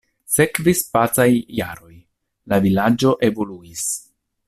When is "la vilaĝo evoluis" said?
2.53-3.87